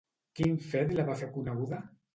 [0.39, 1.85] Quin fet la va fer coneguda?